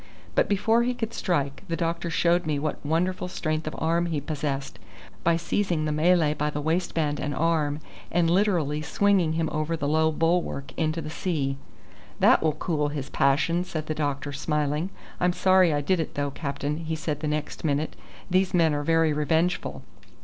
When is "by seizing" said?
5.23-5.85